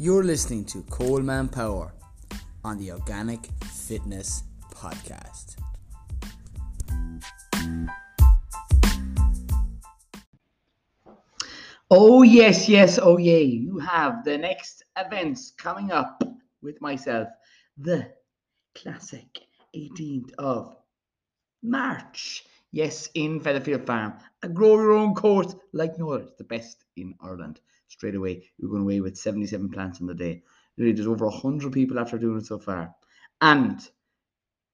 [0.00, 1.92] You're listening to Coleman Power
[2.62, 5.56] on the Organic Fitness Podcast.
[11.90, 13.42] Oh, yes, yes, oh, yay.
[13.42, 16.22] You have the next events coming up
[16.62, 17.26] with myself.
[17.76, 18.08] The
[18.76, 20.76] classic 18th of
[21.60, 22.44] March.
[22.70, 24.12] Yes, in Featherfield Farm.
[24.44, 26.28] A grow your own course like no other.
[26.38, 27.58] the best in Ireland.
[27.88, 30.42] Straight away, you're going away with 77 plants on the day.
[30.76, 32.94] Really, there's over 100 people after doing it so far.
[33.40, 33.80] And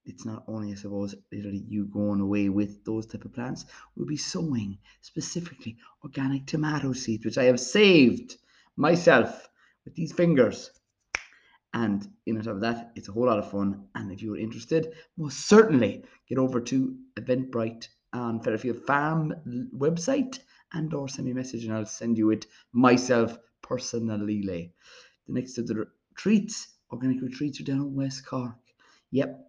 [0.05, 3.65] it's not only, I suppose, literally you going away with those type of plants.
[3.97, 8.37] We'll be sowing specifically organic tomato seeds, which I have saved
[8.77, 9.49] myself
[9.85, 10.71] with these fingers.
[11.73, 13.87] And in top of that, it's a whole lot of fun.
[13.95, 19.35] And if you're interested, most certainly get over to Eventbrite on Featherfield Farm
[19.77, 20.39] website
[20.75, 24.73] and or send me a message and I'll send you it myself personally.
[25.27, 28.57] The next of the retreats, organic retreats are down in West Cork.
[29.11, 29.41] Yep,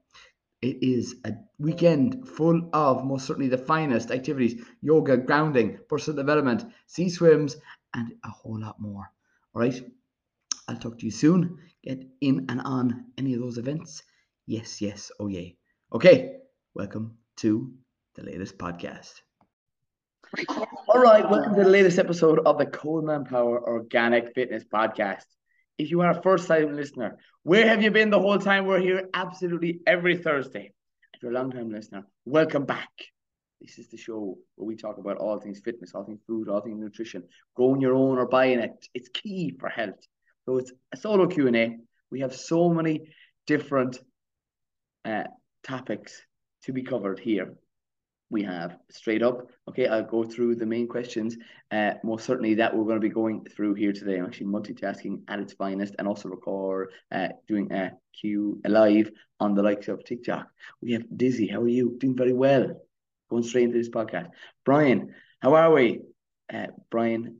[0.61, 6.65] it is a weekend full of most certainly the finest activities yoga, grounding, personal development,
[6.87, 7.57] sea swims,
[7.93, 9.11] and a whole lot more.
[9.53, 9.79] All right,
[10.67, 11.57] I'll talk to you soon.
[11.83, 14.03] Get in and on any of those events.
[14.47, 15.57] Yes, yes, oh, yay.
[15.93, 16.37] Okay,
[16.73, 17.73] welcome to
[18.15, 19.24] the latest podcast.
[20.87, 25.23] All right, welcome to the latest episode of the Coleman Power Organic Fitness Podcast.
[25.77, 28.65] If you are a first time listener, where have you been the whole time?
[28.65, 30.73] We're here absolutely every Thursday.
[31.13, 32.89] If you're a long time listener, welcome back.
[33.61, 36.59] This is the show where we talk about all things fitness, all things food, all
[36.59, 37.23] things nutrition,
[37.55, 38.87] growing your own or buying it.
[38.93, 40.05] It's key for health.
[40.45, 41.77] So it's a solo Q&A.
[42.11, 43.13] We have so many
[43.47, 43.99] different
[45.05, 45.23] uh,
[45.63, 46.21] topics
[46.63, 47.53] to be covered here
[48.29, 49.47] we have straight up.
[49.69, 51.37] Okay, I'll go through the main questions.
[51.71, 54.17] Uh, most certainly that we're going to be going through here today.
[54.17, 59.53] I'm actually multitasking at its finest and also record uh, doing a Q live on
[59.53, 60.47] the likes of TikTok.
[60.81, 61.47] We have Dizzy.
[61.47, 61.97] How are you?
[61.99, 62.81] Doing very well.
[63.29, 64.29] Going straight into this podcast.
[64.63, 66.01] Brian, how are we?
[66.51, 67.39] Uh, Brian,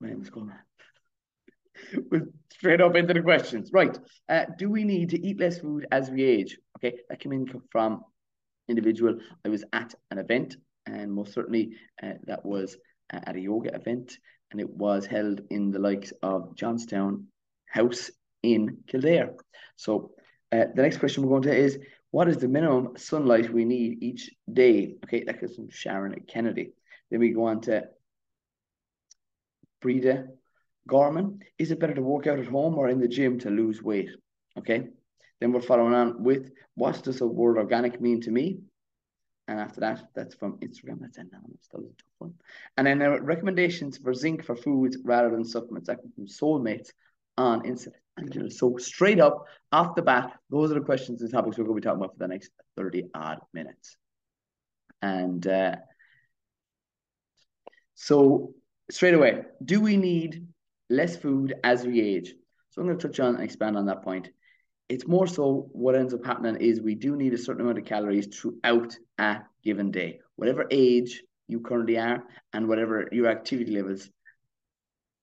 [0.00, 0.56] my name is Coleman.
[2.10, 3.70] We're straight up into the questions.
[3.72, 3.98] Right.
[4.28, 6.58] Uh, do we need to eat less food as we age?
[6.78, 8.04] Okay, that came in from
[8.68, 9.18] individual.
[9.44, 12.76] I was at an event, and most certainly uh, that was
[13.12, 14.18] uh, at a yoga event,
[14.50, 17.26] and it was held in the likes of Johnstown
[17.66, 18.10] House
[18.42, 19.34] in Kildare.
[19.76, 20.12] So
[20.52, 21.78] uh, the next question we're going to is
[22.10, 24.96] what is the minimum sunlight we need each day?
[25.04, 26.72] Okay, that comes from Sharon Kennedy.
[27.10, 27.88] Then we go on to
[29.80, 30.28] Breda
[30.86, 31.40] Gorman.
[31.58, 34.10] Is it better to work out at home or in the gym to lose weight?
[34.56, 34.88] Okay.
[35.44, 38.60] Then we're following on with what does the word organic mean to me?
[39.46, 41.00] And after that, that's from Instagram.
[41.00, 41.68] That's anonymous.
[41.70, 42.34] That was a tough one.
[42.78, 45.88] And then uh, recommendations for zinc for foods rather than supplements.
[45.88, 46.92] That from Soulmates
[47.36, 48.50] on Instagram.
[48.50, 51.80] So straight up off the bat, those are the questions and topics we're going to
[51.82, 53.98] be talking about for the next 30 odd minutes.
[55.02, 55.76] And uh,
[57.96, 58.54] so
[58.90, 60.46] straight away, do we need
[60.88, 62.32] less food as we age?
[62.70, 64.30] So I'm going to touch on and expand on that point
[64.94, 67.84] it's more so what ends up happening is we do need a certain amount of
[67.84, 72.22] calories throughout a given day, whatever age you currently are
[72.52, 74.08] and whatever your activity levels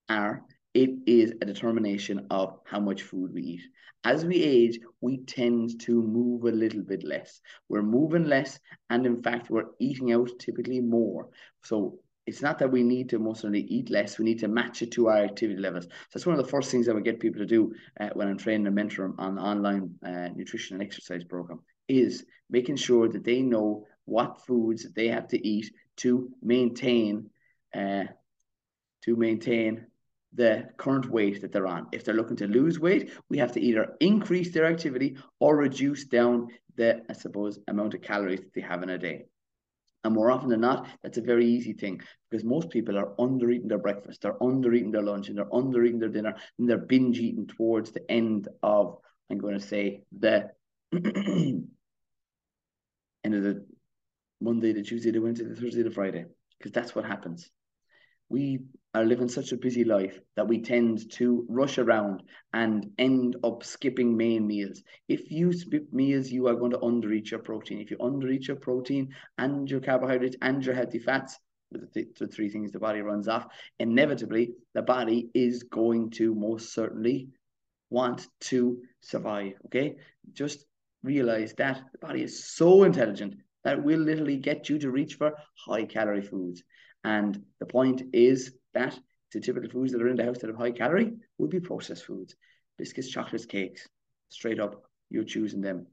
[0.09, 0.43] are.
[0.73, 3.61] It is a determination of how much food we eat.
[4.03, 7.39] As we age, we tend to move a little bit less.
[7.69, 8.59] We're moving less,
[8.89, 11.29] and in fact, we're eating out typically more.
[11.63, 14.19] So it's not that we need to most certainly eat less.
[14.19, 15.85] We need to match it to our activity levels.
[15.85, 18.27] So that's one of the first things I would get people to do uh, when
[18.27, 23.09] I'm training and mentoring on the online uh, nutrition and exercise program is making sure
[23.09, 27.29] that they know what foods they have to eat to maintain
[27.73, 28.03] uh,
[29.03, 29.87] to maintain
[30.33, 31.87] the current weight that they're on.
[31.91, 36.05] If they're looking to lose weight, we have to either increase their activity or reduce
[36.05, 39.25] down the, I suppose, amount of calories that they have in a day.
[40.03, 43.51] And more often than not, that's a very easy thing because most people are under
[43.51, 46.67] eating their breakfast, they're under eating their lunch, and they're under eating their dinner, and
[46.67, 48.97] they're binge eating towards the end of,
[49.29, 50.49] I'm going to say, the
[50.93, 51.67] end
[53.23, 53.65] of the
[54.41, 56.25] Monday, the Tuesday, the Wednesday, the Thursday, the Friday,
[56.57, 57.51] because that's what happens.
[58.31, 58.59] We
[58.93, 62.23] are living such a busy life that we tend to rush around
[62.53, 64.83] and end up skipping main meals.
[65.09, 67.81] If you skip meals, you are going to undereat your protein.
[67.81, 71.37] If you undereat your protein and your carbohydrates and your healthy fats,
[71.71, 73.47] the, th- the three things the body runs off,
[73.79, 77.27] inevitably the body is going to most certainly
[77.89, 79.55] want to survive.
[79.65, 79.97] Okay,
[80.31, 80.65] just
[81.03, 83.35] realize that the body is so intelligent
[83.65, 85.33] that will literally get you to reach for
[85.65, 86.63] high calorie foods.
[87.03, 88.97] And the point is that
[89.33, 92.05] the typical foods that are in the house that have high calorie would be processed
[92.05, 92.35] foods,
[92.77, 93.87] biscuits, chocolates, cakes.
[94.29, 95.87] Straight up, you're choosing them.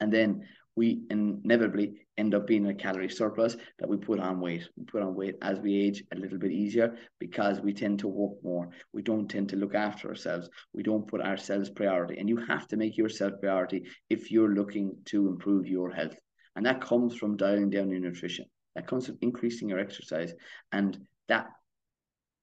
[0.00, 4.68] And then we inevitably end up being a calorie surplus that we put on weight.
[4.76, 8.08] We put on weight as we age a little bit easier because we tend to
[8.08, 8.70] work more.
[8.92, 10.48] We don't tend to look after ourselves.
[10.72, 12.18] We don't put ourselves priority.
[12.18, 16.16] And you have to make yourself priority if you're looking to improve your health.
[16.56, 18.46] And that comes from dialing down your nutrition.
[18.80, 20.32] That comes from increasing your exercise.
[20.72, 20.98] And
[21.28, 21.48] that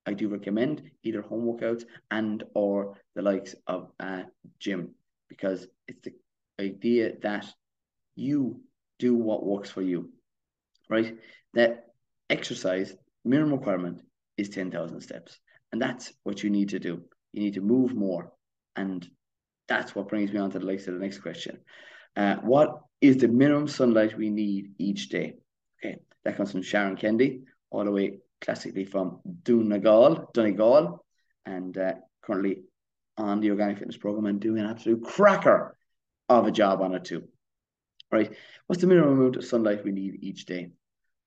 [0.06, 4.25] I do recommend either home workouts and or the likes of a
[4.60, 4.92] gym
[5.30, 6.13] because it's the
[6.63, 7.48] idea that
[8.16, 8.62] you
[9.00, 10.12] do what works for you,
[10.89, 11.18] right?
[11.56, 11.88] That
[12.30, 12.95] exercise
[13.25, 14.04] minimum requirement
[14.38, 15.40] is 10,000 steps.
[15.72, 17.01] And that's what you need to do.
[17.33, 18.31] You need to move more.
[18.75, 19.10] And
[19.68, 21.62] that's what brings me on to the, like, to the next question.
[22.16, 25.33] Uh, what is the minimum sunlight we need each day?
[25.80, 27.41] Okay, that comes from Sharon Kennedy,
[27.71, 31.03] all the way classically from Donegal, Donegal,
[31.45, 32.63] and uh, currently
[33.18, 35.75] on the organic fitness program and doing an absolute cracker
[36.29, 37.27] of a job on it too
[38.12, 38.33] right?
[38.68, 40.69] What's the minimum amount of sunlight we need each day?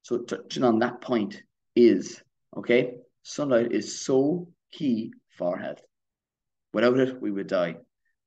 [0.02, 1.42] So touching on that point
[1.76, 2.22] is,
[2.56, 5.80] okay, sunlight is so key for health.
[6.72, 7.76] Without it, we would die.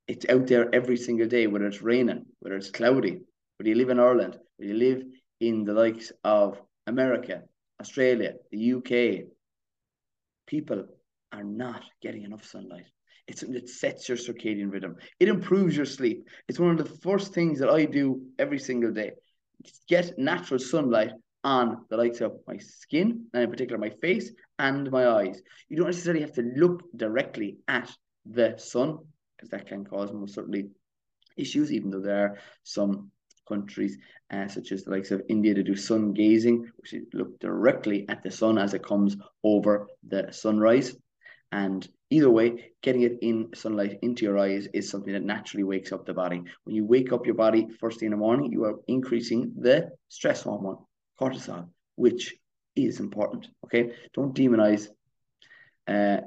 [0.07, 3.21] It's out there every single day, whether it's raining, whether it's cloudy,
[3.57, 5.03] whether you live in Ireland, whether you live
[5.39, 7.43] in the likes of America,
[7.79, 9.25] Australia, the UK.
[10.47, 10.85] People
[11.31, 12.85] are not getting enough sunlight.
[13.27, 14.97] It's it sets your circadian rhythm.
[15.19, 16.27] It improves your sleep.
[16.47, 19.11] It's one of the first things that I do every single day.
[19.87, 21.11] Get natural sunlight
[21.43, 25.41] on the likes of my skin, and in particular my face and my eyes.
[25.69, 27.89] You don't necessarily have to look directly at
[28.25, 28.99] the sun
[29.35, 30.69] because that can cause most certainly
[31.37, 33.11] issues, even though there are some
[33.47, 33.97] countries
[34.31, 38.05] uh, such as the likes of India to do sun gazing, which is look directly
[38.09, 40.95] at the sun as it comes over the sunrise.
[41.51, 45.91] And either way, getting it in sunlight into your eyes is something that naturally wakes
[45.91, 46.41] up the body.
[46.63, 49.91] When you wake up your body first thing in the morning, you are increasing the
[50.09, 50.77] stress hormone,
[51.19, 52.33] cortisol, which
[52.75, 53.49] is important.
[53.65, 54.87] Okay, don't demonize.
[55.87, 56.21] Uh,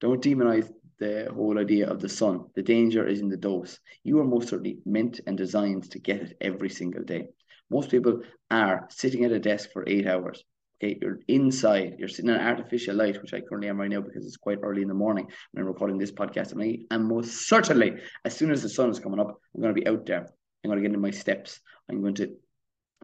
[0.00, 2.46] don't demonize the whole idea of the sun.
[2.54, 3.78] The danger is in the dose.
[4.04, 7.28] You are most certainly meant and designed to get it every single day.
[7.70, 10.42] Most people are sitting at a desk for eight hours.
[10.82, 14.26] Okay, you're inside, you're sitting in artificial light, which I currently am right now because
[14.26, 16.52] it's quite early in the morning when I'm recording this podcast.
[16.52, 17.94] And, and most certainly,
[18.26, 20.26] as soon as the sun is coming up, I'm going to be out there.
[20.64, 21.60] I'm going to get into my steps.
[21.88, 22.36] I'm going to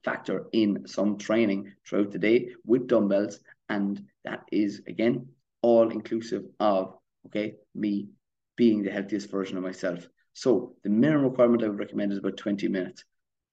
[0.04, 3.40] factor in some training throughout the day with dumbbells.
[3.68, 5.28] And that is, again,
[5.62, 6.94] all inclusive of,
[7.26, 8.08] okay, me
[8.56, 10.06] being the healthiest version of myself.
[10.34, 13.04] So the minimum requirement I would recommend is about 20 minutes.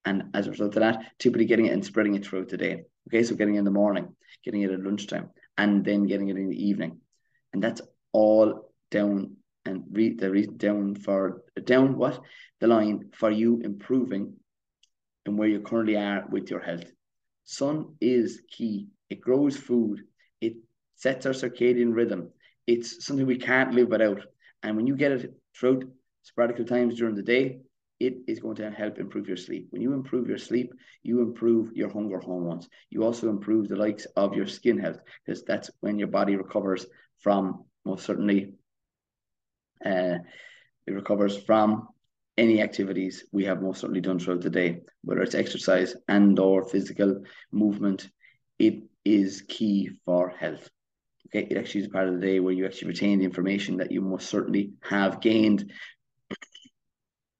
[0.05, 2.83] And as a result of that, typically getting it and spreading it throughout the day.
[3.07, 6.37] Okay, so getting it in the morning, getting it at lunchtime, and then getting it
[6.37, 6.99] in the evening.
[7.53, 7.81] And that's
[8.11, 9.35] all down
[9.65, 12.21] and read the reason down for down what
[12.59, 14.35] the line for you improving
[15.25, 16.85] and where you currently are with your health.
[17.43, 18.87] Sun is key.
[19.09, 20.01] It grows food.
[20.39, 20.53] It
[20.95, 22.31] sets our circadian rhythm.
[22.69, 24.21] It's something we can't live without.
[24.61, 25.85] And when you get it throughout
[26.21, 27.61] sporadic times during the day,
[27.99, 29.67] it is going to help improve your sleep.
[29.71, 30.71] When you improve your sleep,
[31.01, 32.69] you improve your hunger hormones.
[32.91, 36.85] You also improve the likes of your skin health because that's when your body recovers
[37.17, 38.53] from most certainly
[39.83, 40.19] uh,
[40.85, 41.87] it recovers from
[42.37, 46.69] any activities we have most certainly done throughout the day, whether it's exercise and or
[46.69, 48.09] physical movement,
[48.59, 50.69] it is key for health.
[51.29, 53.91] Okay, it actually is part of the day where you actually retain the information that
[53.91, 55.71] you most certainly have gained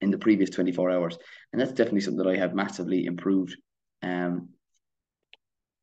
[0.00, 1.18] in the previous 24 hours.
[1.52, 3.56] And that's definitely something that I have massively improved.
[4.02, 4.50] Um,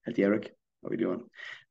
[0.05, 1.23] healthy Eric, how are we doing?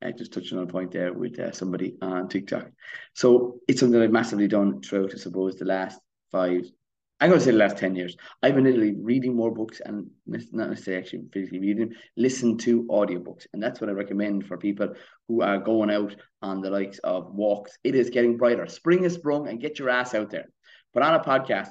[0.04, 2.70] Uh, just touching on a point there with uh, somebody on TikTok.
[3.14, 5.98] So it's something I've massively done throughout, I suppose, the last
[6.30, 6.70] five,
[7.18, 8.14] I'm going to say the last 10 years.
[8.42, 13.46] I've been literally reading more books and not necessarily actually physically reading, listen to audiobooks.
[13.54, 14.92] And that's what I recommend for people
[15.26, 17.78] who are going out on the likes of walks.
[17.84, 18.66] It is getting brighter.
[18.66, 20.50] Spring is sprung and get your ass out there.
[20.92, 21.70] But on a podcast,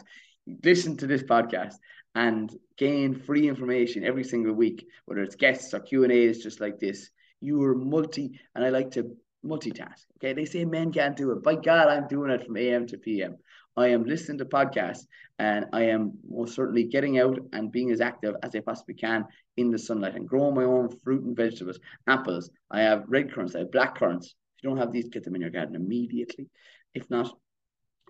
[0.63, 1.75] listen to this podcast
[2.15, 6.59] and gain free information every single week, whether it's guests or Q and A's, just
[6.59, 7.11] like this.
[7.39, 10.05] You are multi, and I like to multitask.
[10.17, 11.43] Okay, they say men can't do it.
[11.43, 13.37] By God, I'm doing it from AM to PM.
[13.77, 15.05] I am listening to podcasts,
[15.39, 19.25] and I am most certainly getting out and being as active as I possibly can
[19.57, 22.49] in the sunlight and growing my own fruit and vegetables, apples.
[22.71, 24.27] I have red currants, I have black currants.
[24.27, 26.49] If you don't have these, get them in your garden immediately.
[26.93, 27.35] If not,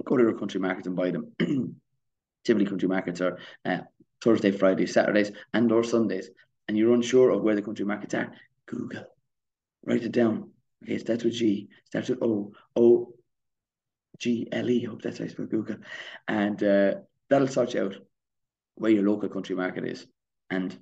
[0.04, 1.36] go to your country market and buy them.
[2.46, 3.80] typically country markets are uh,
[4.24, 6.30] Thursday, Friday, Saturdays, and or Sundays,
[6.68, 8.32] and you're unsure of where the country markets are,
[8.68, 9.04] Google,
[9.84, 10.52] write it down.
[10.84, 13.14] Okay, starts with G, starts with O, O,
[14.20, 14.84] G, L, E.
[14.84, 15.78] Hope that's how you spell Google.
[16.28, 16.96] And uh,
[17.30, 17.96] that'll sort out
[18.76, 20.06] where your local country market is.
[20.50, 20.78] And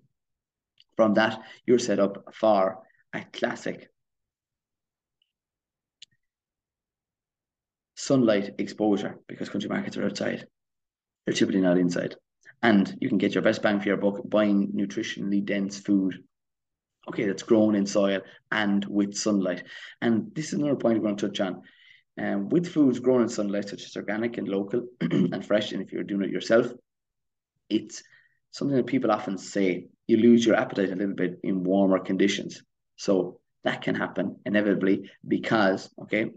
[0.96, 2.80] from that, you're set up for
[3.14, 3.90] a classic
[7.96, 10.46] sunlight exposure because country markets are outside.
[11.26, 12.16] They're typically not inside.
[12.62, 16.24] And you can get your best bang for your buck buying nutritionally dense food.
[17.10, 18.22] Okay, that's grown in soil
[18.52, 19.64] and with sunlight.
[20.02, 21.62] And this is another point I want to touch on.
[22.22, 25.92] Um, with foods grown in sunlight, such as organic and local and fresh, and if
[25.92, 26.72] you're doing it yourself,
[27.70, 28.04] it's
[28.52, 32.62] something that people often say you lose your appetite a little bit in warmer conditions.
[32.98, 36.32] So that can happen inevitably because, okay,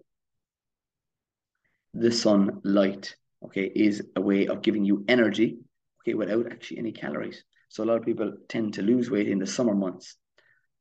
[1.92, 3.14] the sunlight,
[3.45, 5.59] okay, is a way of giving you energy,
[6.02, 7.45] okay, without actually any calories.
[7.68, 10.16] So a lot of people tend to lose weight in the summer months.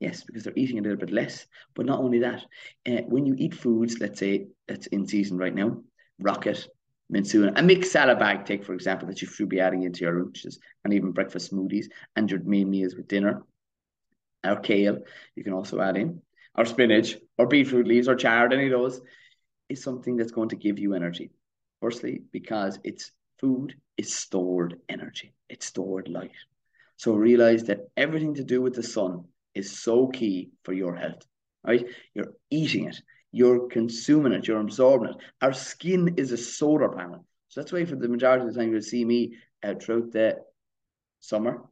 [0.06, 1.48] Yes, because they're eating a little bit less.
[1.74, 2.46] But not only that,
[2.88, 5.82] uh, when you eat foods, let's say that's in season right now,
[6.20, 6.68] rocket,
[7.10, 10.22] Minsoon, a mixed salad bag, take for example, that you should be adding into your
[10.22, 11.86] lunches and even breakfast smoothies
[12.16, 13.42] and your main meals with dinner.
[14.44, 15.00] Or kale,
[15.36, 16.22] you can also add in,
[16.54, 19.02] or spinach, or beetroot leaves, or chard, any of those,
[19.70, 21.32] is something that's going to give you energy.
[21.82, 26.38] Firstly, because it's food is stored energy, it's stored light.
[26.98, 29.24] So realize that everything to do with the sun
[29.56, 31.26] is so key for your health,
[31.66, 31.86] right?
[32.14, 35.16] You're eating it, you're consuming it, you're absorbing it.
[35.42, 37.26] Our skin is a solar panel.
[37.50, 40.38] So that's why for the majority of the time you'll see me uh, throughout the
[41.22, 41.64] summer,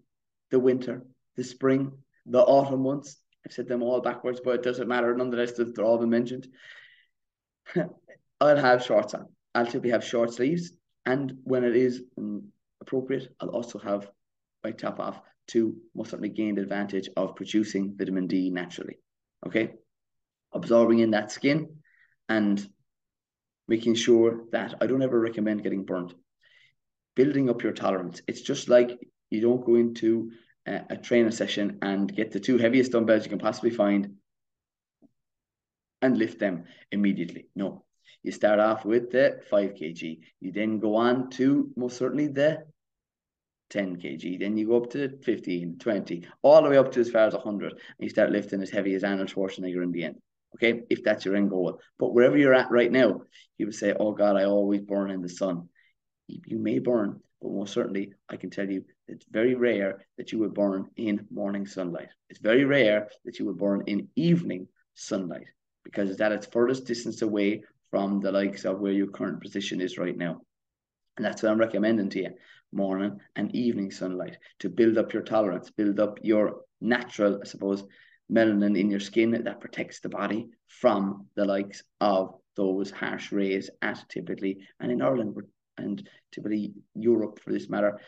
[0.50, 1.92] the winter, the spring,
[2.26, 3.18] the autumn months.
[3.46, 5.14] I've said them all backwards, but it doesn't matter.
[5.16, 6.48] Nonetheless, they're all been mentioned.
[8.40, 9.28] I'll have shorts on.
[9.54, 10.72] I'll typically have short sleeves.
[11.06, 12.46] And when it is um,
[12.82, 14.10] appropriate, I'll also have
[14.64, 18.98] my top off to most certainly gain the advantage of producing vitamin D naturally.
[19.46, 19.74] Okay
[20.54, 21.78] absorbing in that skin
[22.30, 22.68] and
[23.68, 26.14] making sure that I don't ever recommend getting burnt.
[27.16, 28.22] Building up your tolerance.
[28.28, 30.32] It's just like you don't go into
[30.66, 34.16] a, a trainer session and get the two heaviest dumbbells you can possibly find
[36.02, 37.48] and lift them immediately.
[37.56, 37.86] No,
[38.24, 40.20] you start off with the 5 kg.
[40.40, 42.66] You then go on to most certainly the
[43.74, 44.40] 10 kg.
[44.40, 47.34] Then you go up to 15, 20, all the way up to as far as
[47.34, 47.72] 100.
[47.72, 50.16] And you start lifting as heavy as Arnold Schwarzenegger in the end
[50.56, 51.80] okay, if that's your end goal.
[52.00, 53.22] But wherever you're at right now,
[53.58, 55.70] you would say, oh God, I always burn in the sun.
[56.28, 60.40] You may burn, but most certainly I can tell you it's very rare that you
[60.40, 62.10] would burn in morning sunlight.
[62.30, 65.48] It's very rare that you would burn in evening sunlight
[65.84, 69.82] because it's at its furthest distance away from the likes of where your current position
[69.82, 70.42] is right now.
[71.16, 72.30] And that's what I'm recommending to you.
[72.72, 77.84] Morning and evening sunlight to build up your tolerance, build up your natural, I suppose,
[78.32, 83.70] melanin in your skin that protects the body from the likes of those harsh rays
[83.82, 85.36] at typically and in Ireland
[85.78, 88.00] and typically Europe for this matter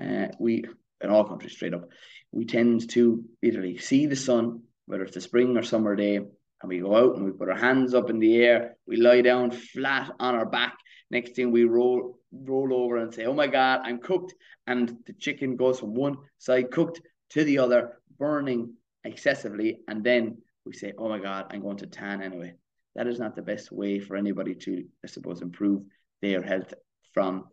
[0.00, 0.64] uh, we
[1.00, 1.88] in all countries straight up
[2.32, 6.68] we tend to literally see the sun whether it's a spring or summer day and
[6.68, 9.50] we go out and we put our hands up in the air we lie down
[9.50, 10.76] flat on our back.
[11.10, 14.34] Next thing we roll roll over and say oh my god i'm cooked
[14.66, 17.00] and the chicken goes from one side cooked
[17.30, 18.74] to the other burning
[19.04, 22.54] excessively, and then we say, oh my God, I'm going to tan anyway.
[22.96, 25.82] That is not the best way for anybody to, I suppose, improve
[26.22, 26.72] their health
[27.12, 27.44] from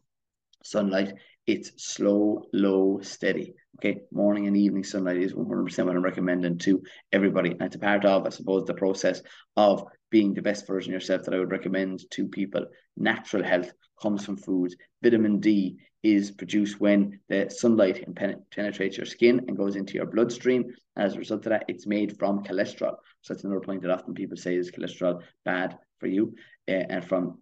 [0.64, 1.14] sunlight.
[1.48, 3.54] It's slow, low, steady.
[3.80, 7.52] Okay, morning and evening sunlight is 100% what I'm recommending to everybody.
[7.52, 9.22] And it's a part of, I suppose, the process
[9.58, 12.66] of being the best version yourself that I would recommend to people.
[12.96, 13.72] Natural health
[14.02, 14.76] comes from foods.
[15.02, 18.04] Vitamin D is produced when the sunlight
[18.52, 20.74] penetrates your skin and goes into your bloodstream.
[20.98, 22.96] As a result of that, it's made from cholesterol.
[23.22, 26.36] So that's another point that often people say is cholesterol bad for you,
[26.68, 27.40] uh, and from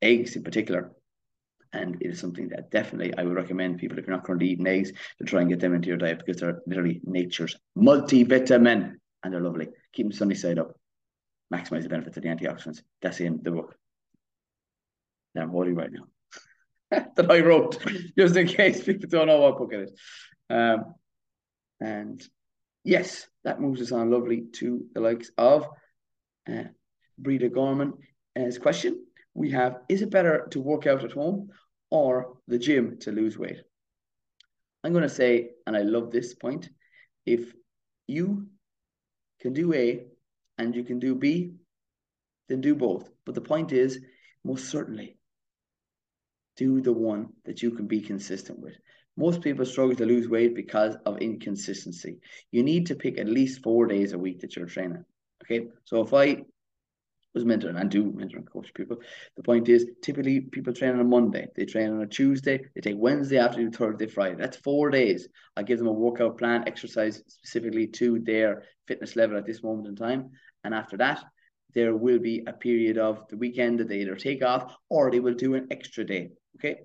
[0.00, 0.92] eggs in particular.
[1.72, 4.66] And it is something that definitely I would recommend people if you're not currently eating
[4.66, 9.32] eggs to try and get them into your diet because they're literally nature's multivitamin and
[9.32, 9.68] they're lovely.
[9.92, 10.76] Keep them sunny side up.
[11.52, 12.82] Maximize the benefits of the antioxidants.
[13.02, 13.76] That's in the book.
[15.34, 16.06] Now I'm holding right now.
[16.90, 17.78] that I wrote,
[18.18, 19.92] just in case people don't know what book it is.
[20.48, 20.94] Um,
[21.80, 22.22] and
[22.84, 25.68] yes, that moves us on lovely to the likes of
[26.50, 26.64] uh,
[27.18, 27.94] Breda Gorman.
[28.60, 31.50] Question, we have: Is it better to work out at home
[31.90, 33.60] or the gym to lose weight?
[34.82, 36.70] I'm going to say, and I love this point:
[37.26, 37.52] if
[38.06, 38.46] you
[39.40, 40.06] can do A
[40.58, 41.52] and you can do B,
[42.48, 43.08] then do both.
[43.24, 44.00] But the point is,
[44.42, 45.19] most certainly,
[46.60, 48.76] do the one that you can be consistent with.
[49.16, 52.18] Most people struggle to lose weight because of inconsistency.
[52.52, 55.04] You need to pick at least four days a week that you're training.
[55.42, 56.44] Okay, so if I
[57.32, 58.98] was mentoring and do mentor and coach people.
[59.36, 62.80] The point is, typically people train on a Monday, they train on a Tuesday, they
[62.80, 64.36] take Wednesday afternoon, Thursday, Friday.
[64.36, 65.28] That's four days.
[65.56, 69.88] I give them a workout plan, exercise specifically to their fitness level at this moment
[69.88, 70.30] in time.
[70.64, 71.24] And after that,
[71.72, 75.20] there will be a period of the weekend that they either take off or they
[75.20, 76.30] will do an extra day.
[76.60, 76.80] Okay.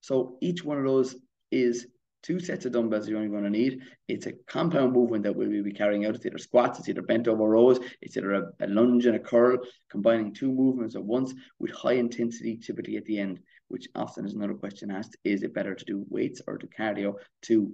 [0.00, 1.14] So each one of those
[1.52, 1.86] is
[2.22, 3.80] two sets of dumbbells you're only going to need.
[4.08, 6.16] It's a compound movement that we'll be carrying out.
[6.16, 9.20] It's either squats, it's either bent over rows, it's either a, a, lunge and a
[9.20, 9.58] curl,
[9.88, 14.34] combining two movements at once with high intensity typically at the end, which often is
[14.34, 17.72] another question asked, is it better to do weights or to cardio to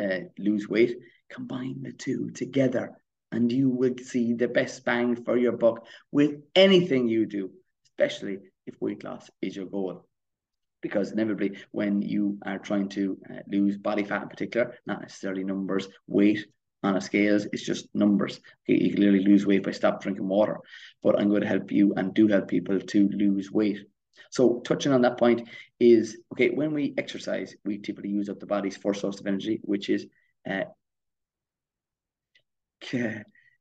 [0.00, 0.96] uh, lose weight?
[1.30, 2.96] Combine the two together
[3.30, 7.50] and you will see the best bang for your buck with anything you do,
[7.84, 10.06] especially if weight loss is your goal
[10.82, 15.44] because inevitably when you are trying to uh, lose body fat in particular not necessarily
[15.44, 16.46] numbers weight
[16.82, 18.40] on a scales it's just numbers.
[18.68, 20.58] Okay, you can literally lose weight by stop drinking water.
[21.02, 23.78] But i'm going to help you and do help people to lose weight.
[24.30, 25.48] So touching on that point
[25.78, 29.60] is okay when we exercise we typically use up the body's first source of energy
[29.62, 30.06] which is
[30.48, 30.64] uh,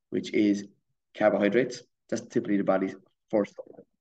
[0.09, 0.65] which is
[1.17, 1.83] carbohydrates.
[2.09, 2.95] That's typically the body's
[3.29, 3.53] first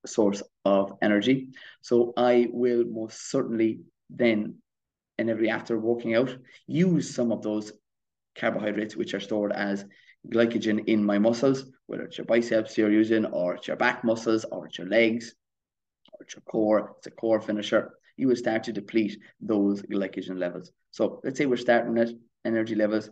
[0.06, 1.48] source of energy.
[1.82, 4.56] So I will most certainly then,
[5.18, 7.72] and every after working out, use some of those
[8.38, 9.84] carbohydrates which are stored as
[10.32, 14.44] glycogen in my muscles, whether it's your biceps you're using, or it's your back muscles,
[14.44, 15.34] or it's your legs,
[16.12, 17.92] or it's your core, it's a core finisher.
[18.16, 20.72] You will start to deplete those glycogen levels.
[20.90, 22.10] So let's say we're starting at
[22.44, 23.10] energy levels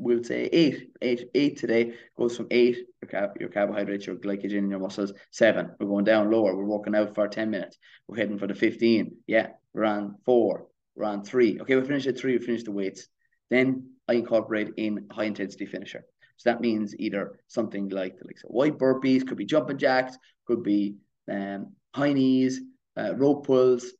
[0.00, 4.70] we'll say eight, eight, eight today goes from eight, your, car- your carbohydrates, your glycogen
[4.70, 5.70] your muscles, seven.
[5.78, 6.56] We're going down lower.
[6.56, 7.78] We're walking out for 10 minutes.
[8.08, 9.16] We're heading for the 15.
[9.26, 10.66] Yeah, on four,
[11.02, 11.60] on three.
[11.60, 13.08] Okay, we finish at three, we finish the weights.
[13.50, 16.04] Then I incorporate in high intensity finisher.
[16.36, 20.16] So that means either something like the likes of white burpees, could be jumping jacks,
[20.46, 20.96] could be
[21.30, 22.60] um, high knees,
[22.96, 23.92] uh, rope pulls,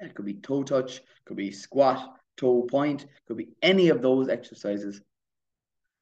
[0.00, 4.28] it could be toe touch, could be squat, toe point, could be any of those
[4.28, 5.02] exercises.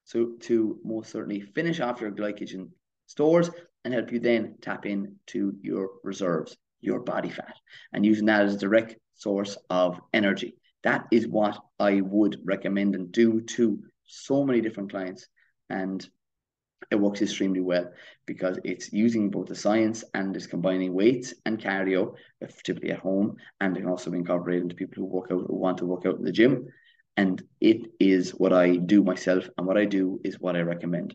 [0.06, 2.68] So to most certainly finish off your glycogen
[3.06, 3.50] stores
[3.84, 7.56] and help you then tap into your reserves, your body fat,
[7.92, 10.56] and using that as a direct source of energy.
[10.84, 15.26] That is what I would recommend and do to so many different clients.
[15.70, 16.08] And
[16.92, 17.90] it works extremely well
[18.26, 22.14] because it's using both the science and it's combining weights and cardio,
[22.62, 25.56] typically at home, and it can also be incorporated into people who work out who
[25.56, 26.68] want to work out in the gym.
[27.16, 31.14] And it is what I do myself, and what I do is what I recommend.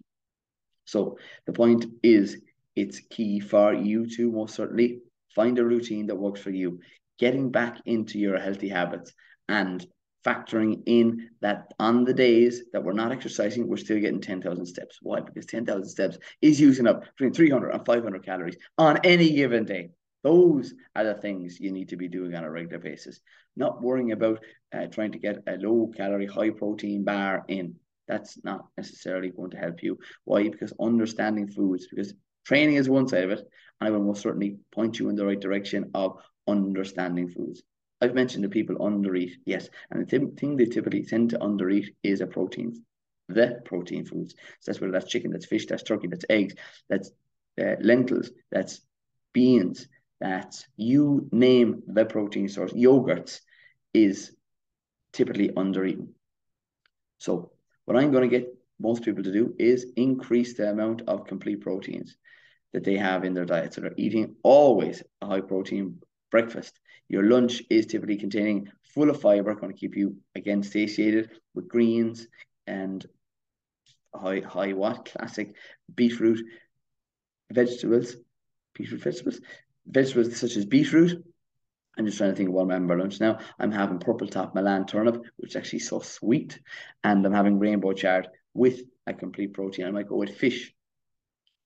[0.85, 2.37] So the point is,
[2.75, 5.01] it's key for you to most certainly
[5.35, 6.79] find a routine that works for you,
[7.19, 9.13] getting back into your healthy habits
[9.47, 9.85] and
[10.25, 14.99] factoring in that on the days that we're not exercising, we're still getting 10,000 steps.
[15.01, 15.19] Why?
[15.19, 19.89] Because 10,000 steps is using up between 300 and 500 calories on any given day.
[20.23, 23.19] Those are the things you need to be doing on a regular basis,
[23.55, 27.75] not worrying about uh, trying to get a low calorie, high protein bar in.
[28.07, 29.97] That's not necessarily going to help you.
[30.25, 30.49] Why?
[30.49, 32.13] Because understanding foods, because
[32.45, 35.25] training is one side of it, and I will most certainly point you in the
[35.25, 37.63] right direction of understanding foods.
[38.01, 42.21] I've mentioned that people undereat, yes, and the thing they typically tend to undereat is
[42.21, 42.83] a protein,
[43.29, 44.33] the protein foods.
[44.59, 46.55] So that's whether that's chicken, that's fish, that's turkey, that's eggs,
[46.89, 47.11] that's
[47.61, 48.81] uh, lentils, that's
[49.33, 49.87] beans,
[50.21, 52.71] that's you name the protein source.
[52.73, 53.41] Yogurt
[53.93, 54.33] is
[55.11, 56.09] typically undereaten.
[57.17, 57.51] So
[57.85, 61.61] what I'm going to get most people to do is increase the amount of complete
[61.61, 62.17] proteins
[62.73, 63.73] that they have in their diet.
[63.73, 66.79] So they're eating always a high protein breakfast.
[67.09, 71.67] Your lunch is typically containing full of fiber, going to keep you again satiated with
[71.67, 72.27] greens
[72.67, 73.05] and
[74.15, 75.55] high high what classic
[75.93, 76.45] beetroot
[77.51, 78.15] vegetables,
[78.73, 79.41] beetroot vegetables,
[79.85, 81.23] vegetables such as beetroot.
[81.97, 83.39] I'm just trying to think of what I'm having for lunch now.
[83.59, 86.59] I'm having purple top Milan turnip, which is actually so sweet,
[87.03, 89.85] and I'm having rainbow chard with a complete protein.
[89.85, 90.73] I might go with fish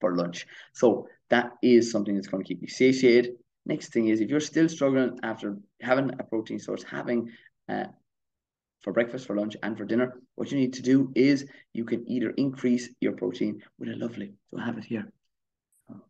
[0.00, 0.46] for lunch.
[0.72, 4.40] So that is something that's going to keep you satiated Next thing is if you're
[4.40, 7.32] still struggling after having a protein source, having
[7.68, 7.86] uh,
[8.82, 12.08] for breakfast, for lunch, and for dinner, what you need to do is you can
[12.08, 15.10] either increase your protein with a lovely, so I have it here.
[15.90, 16.00] Oh,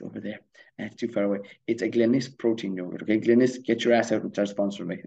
[0.00, 0.40] it's over there.
[0.78, 1.38] Uh, it's too far away.
[1.66, 3.02] It's a Glenisk protein yogurt.
[3.02, 5.02] Okay, Glenisk, get your ass out and start sponsoring me.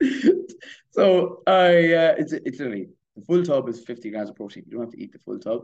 [0.90, 4.64] so I, uh, it's it's literally the full tub is 50 grams of protein.
[4.66, 5.62] You don't have to eat the full tub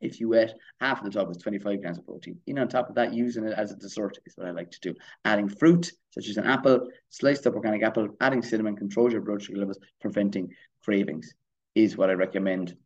[0.00, 2.38] if you ate half of the tub is 25 grams of protein.
[2.46, 4.80] In on top of that, using it as a dessert is what I like to
[4.80, 4.94] do.
[5.24, 9.42] Adding fruit, such as an apple, sliced up organic apple, adding cinnamon controls your blood
[9.42, 11.34] sugar levels, preventing cravings
[11.74, 12.76] is what I recommend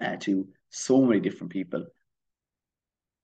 [0.00, 1.84] uh, to so many different people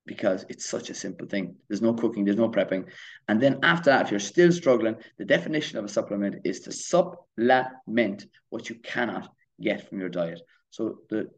[0.06, 1.56] because it's such a simple thing.
[1.68, 2.86] There's no cooking, there's no prepping.
[3.28, 6.72] And then after that, if you're still struggling, the definition of a supplement is to
[6.72, 9.28] supplement what you cannot
[9.60, 10.40] get from your diet.
[10.70, 11.30] So the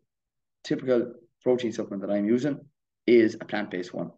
[0.65, 2.61] typical protein supplement that I'm using
[3.07, 4.11] is a plant-based one.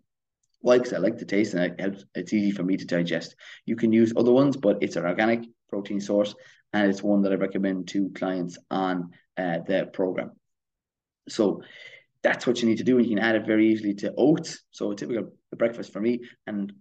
[0.63, 0.79] Why?
[0.79, 3.37] Because I like the taste and it helps, it's easy for me to digest.
[3.65, 6.35] You can use other ones, but it's an organic protein source
[6.73, 10.33] and it's one that I recommend to clients on uh, the program.
[11.29, 11.63] So
[12.23, 12.99] that's what you need to do.
[12.99, 14.61] And you can add it very easily to oats.
[14.71, 16.73] So a typical breakfast for me, and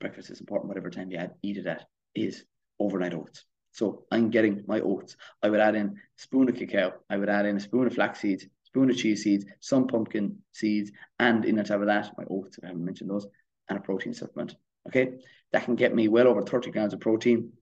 [0.00, 2.44] breakfast is important, whatever time you add, eat it at, is
[2.78, 3.44] overnight oats.
[3.72, 5.16] So I'm getting my oats.
[5.42, 6.92] I would add in a spoon of cacao.
[7.08, 10.38] I would add in a spoon of flax seeds, spoon of chia seeds, some pumpkin
[10.52, 13.26] seeds, and in on top of that, my oats, I haven't mentioned those,
[13.68, 14.56] and a protein supplement.
[14.88, 15.12] Okay.
[15.52, 17.52] That can get me well over 30 grams of protein.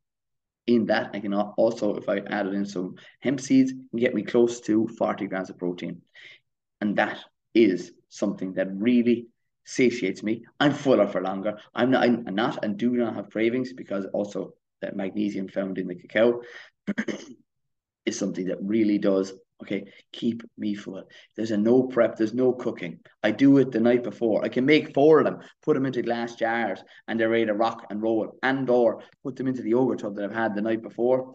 [0.66, 4.60] In that, I can also, if I added in some hemp seeds, get me close
[4.62, 6.02] to 40 grams of protein.
[6.80, 7.18] And that
[7.54, 9.26] is something that really
[9.64, 10.44] satiates me.
[10.58, 11.58] I'm fuller for longer.
[11.74, 15.86] I'm not, I'm not and do not have cravings because also that magnesium found in
[15.86, 16.40] the cacao
[18.06, 21.04] is something that really does okay keep me full.
[21.36, 23.00] There's a no prep there's no cooking.
[23.22, 24.42] I do it the night before.
[24.42, 27.54] I can make four of them put them into glass jars and they're ready to
[27.54, 30.62] rock and roll and or put them into the yogurt tub that i've had the
[30.62, 31.34] night before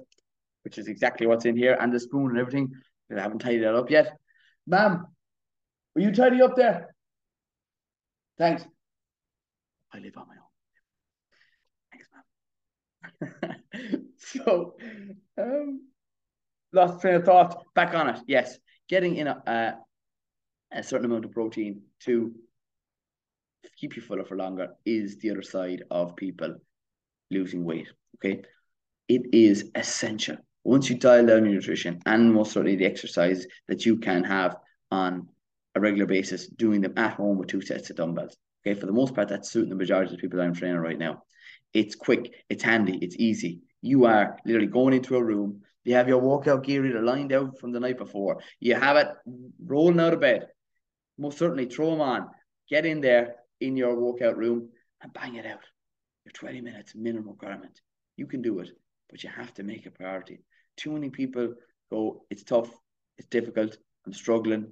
[0.65, 2.71] which is exactly what's in here and the spoon and everything.
[3.15, 4.17] I haven't tidied that up yet.
[4.65, 5.05] Ma'am
[5.95, 6.93] will you tidy up there
[8.38, 8.63] thanks
[9.93, 10.51] i live on my own
[11.91, 12.08] thanks
[13.81, 14.75] ma'am so
[15.38, 15.81] um
[16.75, 17.63] lost train of thought.
[17.73, 18.19] Back on it.
[18.27, 19.73] Yes, getting in a, a,
[20.79, 22.34] a certain amount of protein to
[23.77, 26.55] keep you fuller for longer is the other side of people
[27.31, 27.88] losing weight.
[28.17, 28.41] Okay,
[29.08, 30.38] it is essential.
[30.63, 34.58] Once you dial down your nutrition and most certainly the exercise that you can have
[34.91, 35.27] on
[35.75, 38.35] a regular basis, doing them at home with two sets of dumbbells.
[38.65, 40.77] Okay, for the most part, that's suiting the majority of the people that I'm training
[40.77, 41.23] right now.
[41.73, 43.61] It's quick, it's handy, it's easy.
[43.81, 47.59] You are literally going into a room, you have your workout gear either lined out
[47.59, 48.41] from the night before.
[48.59, 49.07] You have it
[49.63, 50.47] rolling out of bed.
[51.17, 52.27] Most certainly throw them on.
[52.67, 54.69] Get in there in your workout room
[55.01, 55.63] and bang it out.
[56.25, 57.79] Your 20 minutes minimum requirement.
[58.17, 58.71] You can do it,
[59.11, 60.39] but you have to make a priority.
[60.75, 61.53] Too many people
[61.91, 62.69] go, it's tough,
[63.19, 64.71] it's difficult, I'm struggling,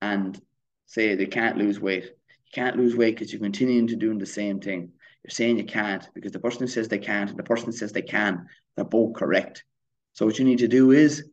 [0.00, 0.40] and
[0.86, 2.04] say they can't lose weight.
[2.04, 4.92] You can't lose weight because you're continuing to doing the same thing.
[5.22, 7.72] You're saying you can't because the person who says they can't and the person who
[7.72, 9.64] says they can, they're both correct.
[10.12, 11.28] So what you need to do is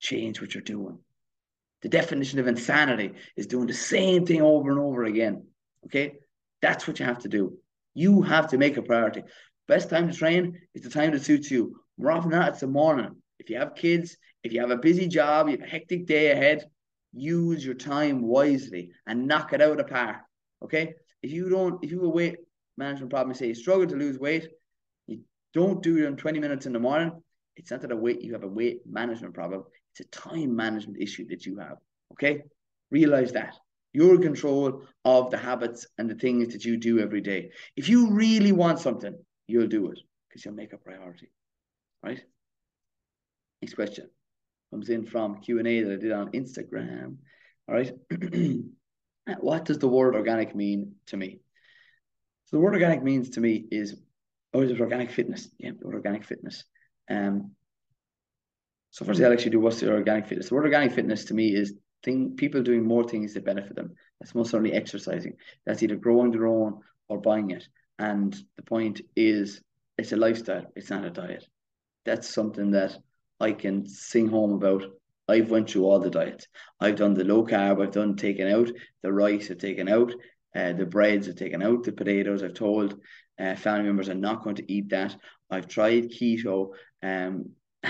[0.00, 0.98] change what you're doing.
[1.82, 5.44] The definition of insanity is doing the same thing over and over again.
[5.86, 6.14] Okay?
[6.60, 7.56] That's what you have to do.
[7.94, 9.22] You have to make a priority.
[9.68, 11.80] Best time to train is the time that suits you.
[11.98, 13.16] More often than not, it's the morning.
[13.38, 16.30] If you have kids, if you have a busy job, you have a hectic day
[16.30, 16.64] ahead,
[17.12, 20.16] use your time wisely and knock it out of park.
[20.62, 20.94] Okay?
[21.22, 22.36] If you don't, if you have a weight
[22.76, 24.48] management problem, say you struggle to lose weight,
[25.06, 25.20] you
[25.54, 27.12] don't do it in 20 minutes in the morning,
[27.56, 29.64] it's not that a weight you have a weight management problem.
[29.92, 31.78] It's a time management issue that you have.
[32.12, 32.42] Okay,
[32.90, 33.54] realize that
[33.92, 37.50] you're in control of the habits and the things that you do every day.
[37.76, 39.14] If you really want something,
[39.48, 41.30] you'll do it because you'll make a priority.
[42.02, 42.20] Right.
[43.60, 44.08] Next question
[44.70, 47.16] comes in from Q and A that I did on Instagram.
[47.68, 47.92] All right.
[49.40, 51.40] what does the word organic mean to me?
[52.46, 53.96] So the word organic means to me is,
[54.54, 55.48] oh, is it organic fitness?
[55.58, 56.64] Yeah, organic fitness.
[57.10, 57.52] Um,
[58.90, 60.48] so firstly, I'll actually do what's the organic fitness.
[60.48, 63.94] The word organic fitness to me is thing people doing more things that benefit them.
[64.20, 65.34] That's most certainly exercising.
[65.66, 67.68] That's either growing their own or buying it.
[67.98, 69.60] And the point is,
[69.96, 70.64] it's a lifestyle.
[70.76, 71.46] It's not a diet.
[72.04, 72.96] That's something that
[73.40, 74.84] I can sing home about.
[75.28, 76.46] I've went through all the diets.
[76.80, 77.82] I've done the low carb.
[77.82, 78.70] I've done taken out
[79.02, 79.50] the rice.
[79.50, 80.12] I've taken out
[80.56, 81.28] uh, the breads.
[81.28, 82.42] I've taken out the potatoes.
[82.42, 82.98] I've told
[83.38, 85.14] uh, family members I'm not going to eat that.
[85.50, 86.70] I've tried keto.
[87.02, 87.50] Um,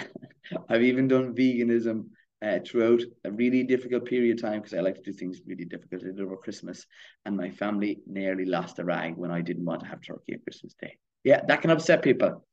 [0.69, 2.09] I've even done veganism
[2.43, 5.65] uh, throughout a really difficult period of time because I like to do things really
[5.65, 6.03] difficult.
[6.05, 6.87] Over Christmas,
[7.25, 10.41] and my family nearly lost a rag when I didn't want to have turkey on
[10.41, 10.99] Christmas Day.
[11.25, 12.45] Yeah, that can upset people.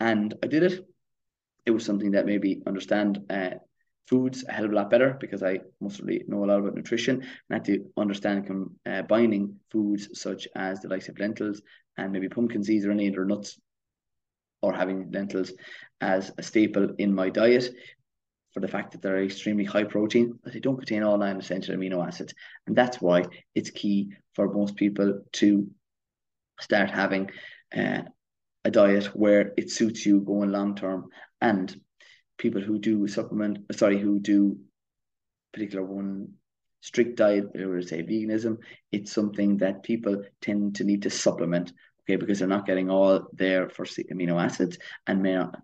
[0.00, 0.86] And I did it.
[1.66, 3.50] It was something that maybe understand uh,
[4.08, 7.20] foods a hell of a lot better because I mostly know a lot about nutrition
[7.20, 11.62] and had to understand combining foods such as the likes of lentils
[11.96, 13.60] and maybe pumpkin seeds or any other nuts
[14.62, 15.52] or having lentils
[16.00, 17.70] as a staple in my diet
[18.52, 21.76] for the fact that they're extremely high protein, but they don't contain all nine essential
[21.76, 22.34] amino acids.
[22.66, 25.70] And that's why it's key for most people to
[26.58, 27.30] start having
[27.76, 28.02] uh,
[28.64, 31.08] a diet where it suits you going long term.
[31.40, 31.74] And
[32.38, 34.58] people who do supplement, sorry, who do
[35.52, 36.34] particular one
[36.80, 38.58] strict diet, to say veganism,
[38.90, 41.72] it's something that people tend to need to supplement
[42.10, 45.56] okay, because they're not getting all their first amino acids and may not,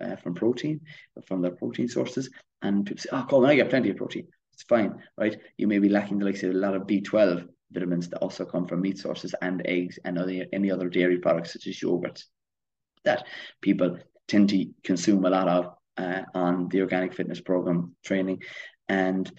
[0.00, 0.80] uh, from protein,
[1.26, 2.30] from their protein sources.
[2.62, 4.26] And people say, oh, Colin, I get plenty of protein.
[4.52, 5.36] It's fine, right?
[5.56, 8.80] You may be lacking, like say, a lot of B12 vitamins that also come from
[8.80, 12.24] meat sources and eggs and other, any other dairy products such as yogurts
[13.04, 13.26] that
[13.60, 18.42] people tend to consume a lot of uh, on the organic fitness program training
[18.88, 19.30] and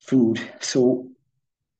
[0.00, 0.40] food.
[0.60, 1.08] So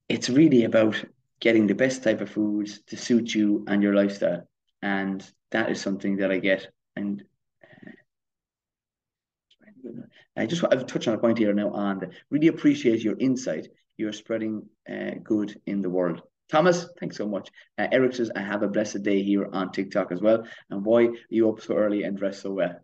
[0.09, 1.03] it's really about
[1.40, 4.49] getting the best type of foods to suit you and your lifestyle.
[4.83, 6.68] And that is something that I get.
[6.97, 7.23] And
[7.62, 7.90] uh,
[10.37, 13.68] I just I've touched on a point here now on that really appreciate your insight.
[13.96, 16.22] You're spreading uh, good in the world.
[16.50, 17.50] Thomas, thanks so much.
[17.78, 20.44] Uh, Eric says, I have a blessed day here on TikTok as well.
[20.70, 22.76] And are you up so early and dressed so well?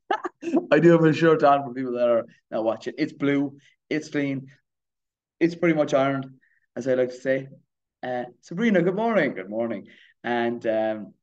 [0.70, 2.94] I do have a shirt on for people that are not watching.
[2.98, 3.56] It's blue,
[3.90, 4.48] it's clean,
[5.40, 6.26] it's pretty much ironed,
[6.76, 7.48] as I like to say.
[8.02, 9.34] Uh, Sabrina, good morning.
[9.34, 9.86] Good morning.
[10.22, 11.14] And um,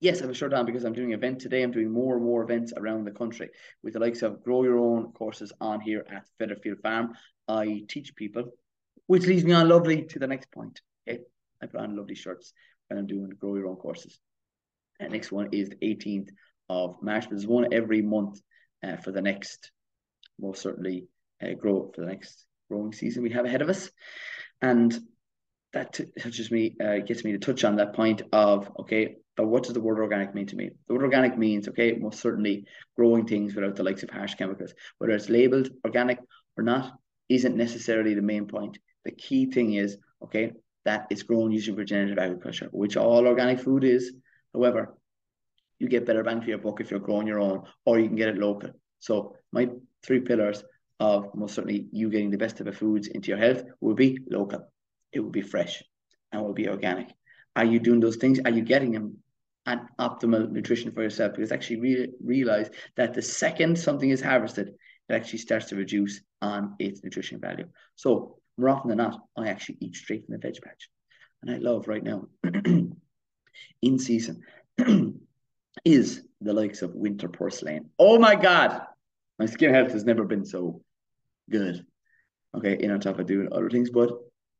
[0.00, 1.62] yes, I have a shirt on because I'm doing an event today.
[1.62, 3.50] I'm doing more and more events around the country
[3.82, 7.14] with the likes of Grow Your Own courses on here at Featherfield Farm.
[7.46, 8.52] I teach people,
[9.06, 10.80] which leads me on lovely to the next point.
[11.08, 11.20] Okay,
[11.62, 12.52] I put on lovely shirts
[12.88, 14.18] when I'm doing Grow Your Own courses.
[14.98, 16.30] And next one is the 18th
[16.68, 17.28] of March.
[17.28, 18.40] There's one every month
[18.82, 19.70] uh, for the next,
[20.40, 21.08] most certainly,
[21.42, 23.90] uh, grow for the next growing season we have ahead of us.
[24.60, 24.96] And
[25.72, 29.62] that touches me, uh, gets me to touch on that point of okay, but what
[29.62, 30.70] does the word organic mean to me?
[30.88, 34.74] The word organic means okay, most certainly growing things without the likes of harsh chemicals,
[34.98, 36.18] whether it's labeled organic
[36.56, 36.92] or not,
[37.28, 38.78] isn't necessarily the main point.
[39.04, 40.52] The key thing is okay
[40.84, 44.12] that it's grown using regenerative agriculture, which all organic food is.
[44.52, 44.96] However,
[45.78, 48.16] you get better bang for your buck if you're growing your own, or you can
[48.16, 48.70] get it local.
[48.98, 49.68] So my
[50.02, 50.64] three pillars
[50.98, 54.18] of most certainly you getting the best of the foods into your health will be
[54.28, 54.66] local
[55.12, 55.82] it will be fresh
[56.32, 57.08] and will be organic.
[57.56, 58.40] Are you doing those things?
[58.44, 59.18] Are you getting them
[59.66, 61.32] an optimal nutrition for yourself?
[61.32, 64.68] Because actually re- realize that the second something is harvested,
[65.08, 67.68] it actually starts to reduce on its nutrition value.
[67.96, 70.88] So more often than not, I actually eat straight from the veg patch.
[71.42, 72.28] And I love right now,
[73.82, 74.42] in season,
[75.84, 77.90] is the likes of winter purslane.
[77.98, 78.82] Oh my God,
[79.38, 80.82] my skin health has never been so
[81.50, 81.84] good.
[82.54, 84.10] Okay, in on top of doing other things, but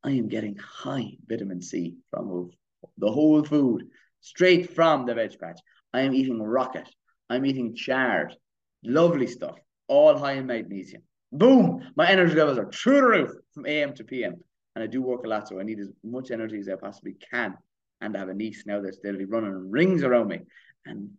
[0.03, 2.51] I am getting high vitamin C from
[2.97, 3.89] the whole food,
[4.21, 5.61] straight from the veg patch.
[5.93, 6.89] I am eating rocket.
[7.29, 8.35] I'm eating chard.
[8.83, 9.59] Lovely stuff.
[9.89, 11.03] All high in magnesium.
[11.33, 11.93] Boom!
[11.97, 14.37] My energy levels are through the roof from AM to PM.
[14.75, 17.17] And I do work a lot, so I need as much energy as I possibly
[17.31, 17.57] can.
[18.01, 20.41] And I have a niece now that's steadily running rings around me.
[20.87, 21.11] And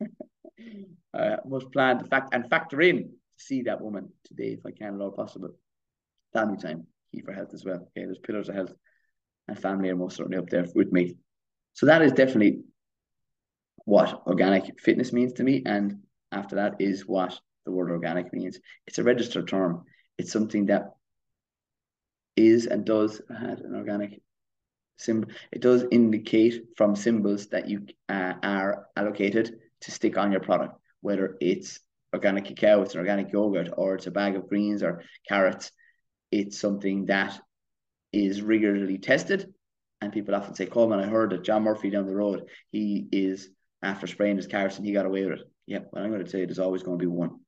[1.14, 4.72] I must plan to fact and factor in to see that woman today if I
[4.72, 5.50] can at all possible.
[6.34, 7.76] Family time key for health as well.
[7.76, 8.72] Okay, there's pillars of health,
[9.46, 11.16] and family are most certainly up there with me.
[11.72, 12.62] So that is definitely
[13.84, 16.00] what organic fitness means to me, and
[16.32, 18.58] after that is what the word organic means.
[18.86, 19.84] It's a registered term.
[20.18, 20.94] It's something that
[22.36, 24.20] is and does have an organic
[24.96, 25.30] symbol.
[25.52, 30.78] It does indicate from symbols that you uh, are allocated to stick on your product,
[31.00, 31.80] whether it's
[32.12, 35.70] organic cacao, it's an organic yogurt, or it's a bag of greens or carrots
[36.30, 37.38] it's something that
[38.12, 39.52] is rigorously tested.
[40.00, 43.48] And people often say, Coleman, I heard that John Murphy down the road, he is
[43.82, 45.50] after spraying his cars and he got away with it.
[45.66, 47.40] Yeah, well, I'm going to say there's always going to be one.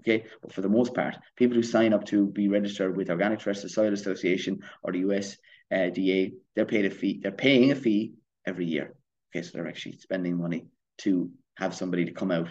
[0.00, 3.40] Okay, but for the most part, people who sign up to be registered with Organic
[3.40, 7.20] Terrestrial Soil Association or the USDA, uh, they're paid a fee.
[7.20, 8.12] They're paying a fee
[8.46, 8.94] every year.
[9.30, 10.66] Okay, so they're actually spending money
[10.98, 12.48] to have somebody to come out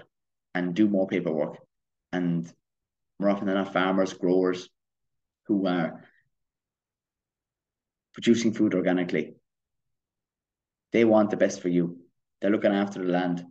[0.54, 1.58] and do more paperwork.
[2.12, 2.52] And
[3.20, 4.70] more often than not, farmers, growers,
[5.48, 6.04] who are
[8.14, 9.36] producing food organically.
[10.92, 12.00] They want the best for you.
[12.42, 13.46] They're looking after the land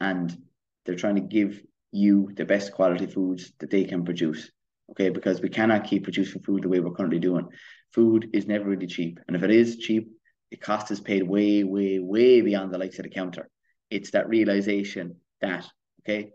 [0.00, 0.36] and
[0.84, 1.60] they're trying to give
[1.92, 4.50] you the best quality foods that they can produce.
[4.90, 7.46] Okay, because we cannot keep producing food the way we're currently doing.
[7.92, 9.20] Food is never really cheap.
[9.26, 10.10] And if it is cheap,
[10.50, 13.48] the cost is paid way, way, way beyond the likes of the counter.
[13.88, 15.64] It's that realization that,
[16.02, 16.30] okay,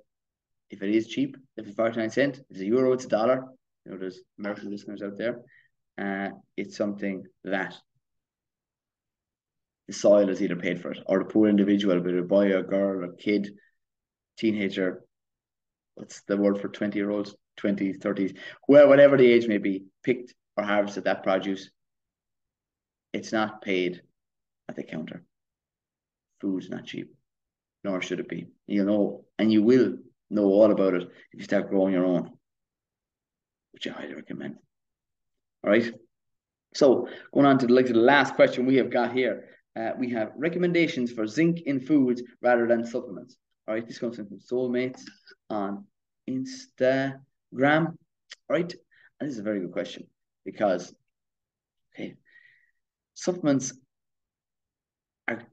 [0.70, 3.46] if it is cheap, if it's 49 cents, it's a euro, it's a dollar,
[3.86, 5.40] you know, there's American listeners out there.
[5.98, 7.76] Uh, it's something that
[9.88, 12.64] the soil is either paid for it or the poor individual, whether a boy or
[12.64, 13.50] girl or kid,
[14.38, 15.04] teenager,
[15.94, 18.36] what's the word for 20 year olds, 20s, 30s,
[18.68, 21.70] well, whatever the age may be, picked or harvested that produce.
[23.14, 24.02] It's not paid
[24.68, 25.24] at the counter.
[26.42, 27.14] Food's not cheap,
[27.84, 28.48] nor should it be.
[28.68, 29.98] You know, and you will
[30.30, 32.32] know all about it if you start growing your own
[33.76, 34.56] which I highly recommend.
[35.64, 35.92] All right.
[36.74, 39.50] So going on to the, like, the last question we have got here.
[39.76, 43.36] Uh, we have recommendations for zinc in foods rather than supplements.
[43.68, 45.02] All right, this comes from Soulmates
[45.50, 45.86] on
[46.30, 47.18] Instagram.
[47.54, 47.96] All
[48.50, 48.74] right,
[49.20, 50.08] and this is a very good question
[50.46, 50.94] because,
[51.94, 52.16] okay,
[53.16, 53.74] supplements
[55.28, 55.44] are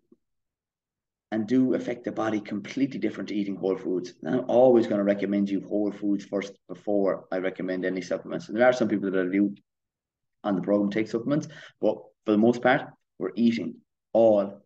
[1.33, 4.13] and do affect the body completely different to eating whole foods.
[4.23, 8.49] And I'm always going to recommend you whole foods first before I recommend any supplements.
[8.49, 9.55] And there are some people that I do
[10.45, 11.49] on the program take supplements,
[11.81, 12.83] but for the most part,
[13.19, 13.77] we're eating
[14.13, 14.61] all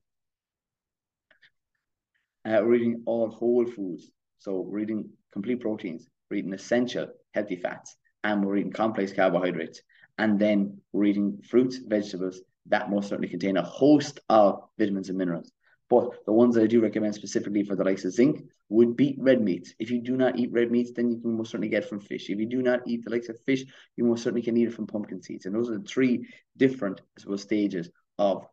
[2.44, 4.10] uh, we're eating all whole foods.
[4.38, 9.82] So we're eating complete proteins, we're eating essential healthy fats, and we're eating complex carbohydrates.
[10.18, 15.18] And then we're eating fruits, vegetables that most certainly contain a host of vitamins and
[15.18, 15.52] minerals.
[15.88, 19.16] But the ones that I do recommend specifically for the likes of zinc would be
[19.20, 19.72] red meats.
[19.78, 22.28] If you do not eat red meats, then you can most certainly get from fish.
[22.28, 23.64] If you do not eat the likes of fish,
[23.96, 25.46] you most certainly can eat it from pumpkin seeds.
[25.46, 28.44] And those are the three different, I suppose, stages of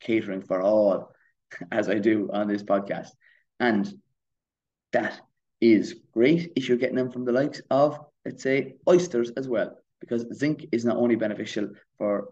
[0.00, 1.14] catering for all,
[1.72, 3.08] as I do on this podcast.
[3.58, 3.90] And
[4.92, 5.20] that
[5.60, 9.78] is great if you're getting them from the likes of, let's say, oysters as well,
[10.00, 12.28] because zinc is not only beneficial for,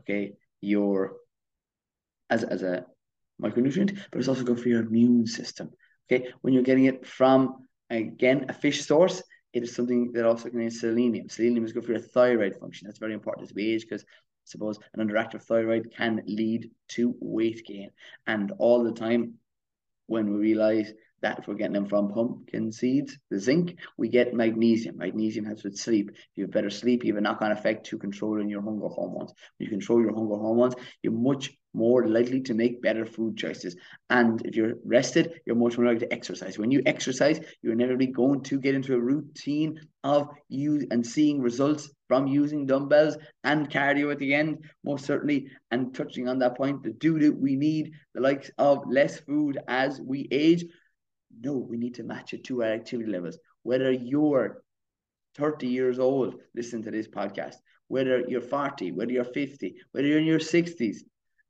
[0.00, 1.16] okay, your
[2.28, 2.86] as as a
[3.40, 5.70] micronutrient, but it's also good for your immune system.
[6.10, 9.22] Okay, when you're getting it from again a fish source,
[9.52, 11.28] it is something that also contains selenium.
[11.28, 12.86] Selenium is good for your thyroid function.
[12.86, 14.04] That's very important as we age because
[14.44, 17.90] suppose an underactive thyroid can lead to weight gain.
[18.26, 19.34] And all the time,
[20.06, 24.34] when we realize that if we're getting them from pumpkin seeds, the zinc, we get
[24.34, 24.96] magnesium.
[24.96, 26.10] Magnesium helps with sleep.
[26.10, 29.32] If you have better sleep, you have a knock-on effect to controlling your hunger hormones.
[29.58, 33.76] When you control your hunger hormones, you're much more likely to make better food choices.
[34.08, 36.58] And if you're rested, you're much more likely to exercise.
[36.58, 41.40] When you exercise, you're inevitably going to get into a routine of you and seeing
[41.40, 45.48] results from using dumbbells and cardio at the end, most certainly.
[45.70, 49.58] And touching on that point, the do that we need the likes of less food
[49.68, 50.64] as we age
[51.42, 53.38] no, we need to match it to our activity levels.
[53.62, 54.62] Whether you're
[55.36, 57.56] 30 years old listen to this podcast,
[57.88, 60.98] whether you're 40, whether you're 50, whether you're in your 60s,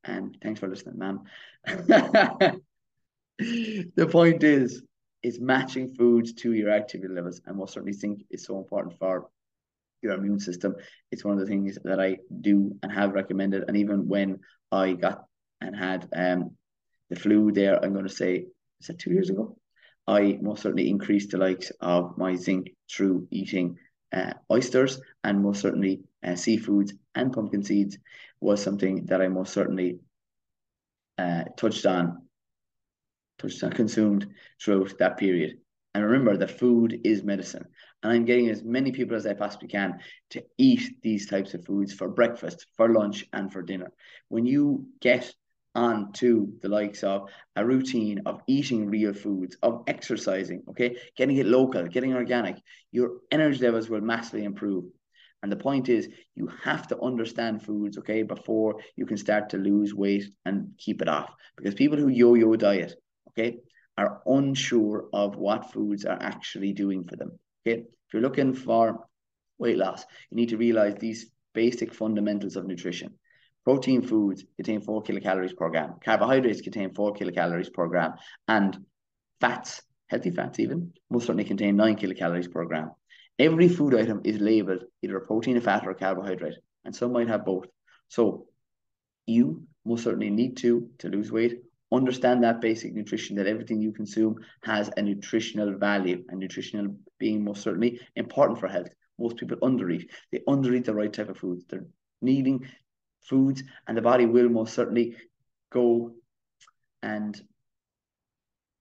[0.04, 1.20] and thanks for listening, ma'am.
[3.38, 4.82] the point is,
[5.22, 9.28] is matching foods to your activity levels, and most certainly zinc is so important for
[10.02, 10.74] your immune system.
[11.10, 13.64] It's one of the things that I do and have recommended.
[13.68, 14.40] And even when
[14.72, 15.24] I got
[15.60, 16.56] and had um
[17.10, 18.46] the flu there, I'm going to say,
[18.80, 19.56] is that two years ago?
[20.06, 23.76] I most certainly increased the likes of my zinc through eating
[24.12, 27.98] uh, oysters and most certainly uh, seafoods and pumpkin seeds
[28.40, 29.98] was something that I most certainly
[31.18, 32.22] uh, touched on,
[33.38, 34.26] touched on, consumed
[34.62, 35.58] throughout that period.
[35.94, 37.64] And remember, the food is medicine.
[38.02, 39.98] And I'm getting as many people as I possibly can
[40.30, 43.90] to eat these types of foods for breakfast, for lunch, and for dinner.
[44.28, 45.32] When you get
[45.74, 51.36] on to the likes of a routine of eating real foods, of exercising, okay, getting
[51.36, 52.56] it local, getting organic,
[52.92, 54.84] your energy levels will massively improve.
[55.42, 59.56] And the point is, you have to understand foods, okay, before you can start to
[59.56, 61.30] lose weight and keep it off.
[61.56, 62.94] Because people who yo yo diet,
[63.30, 63.58] okay,
[63.96, 67.38] are unsure of what foods are actually doing for them.
[67.66, 69.06] Okay, if you're looking for
[69.58, 73.14] weight loss, you need to realize these basic fundamentals of nutrition.
[73.64, 75.94] Protein foods contain four kilocalories per gram.
[76.02, 78.14] Carbohydrates contain four kilocalories per gram.
[78.48, 78.78] And
[79.40, 82.90] fats, healthy fats even, most certainly contain nine kilocalories per gram.
[83.40, 87.12] Every food item is labeled either a protein, a fat, or a carbohydrate, and some
[87.12, 87.68] might have both.
[88.08, 88.48] So
[89.24, 93.92] you most certainly need to, to lose weight, understand that basic nutrition, that everything you
[93.92, 98.92] consume has a nutritional value, and nutritional being most certainly important for health.
[99.18, 100.10] Most people undereat.
[100.30, 101.64] They undereat the right type of foods.
[101.66, 101.86] They're
[102.20, 102.68] needing
[103.22, 105.16] foods, and the body will most certainly
[105.72, 106.12] go
[107.02, 107.40] and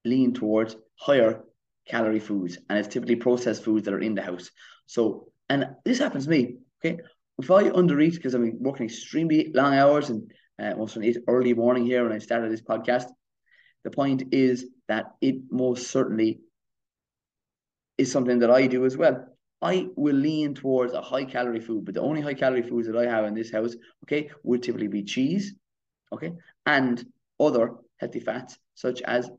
[0.04, 1.46] lean towards higher
[1.90, 4.52] calorie foods, and it's typically processed foods that are in the house.
[4.86, 6.58] So, and this happens to me.
[6.80, 7.02] Okay,
[7.38, 10.32] if I undereat because I'm working extremely long hours and
[10.62, 13.06] uh, most of early morning here when I started this podcast,
[13.84, 16.42] the point is that it most certainly
[17.98, 19.26] is something that I do as well.
[19.62, 22.98] I will lean towards a high calorie food, but the only high calorie foods that
[22.98, 23.76] I have in this house,
[24.06, 25.54] okay, would typically be cheese,
[26.14, 26.32] okay,
[26.66, 27.04] and
[27.40, 29.30] other healthy fats such as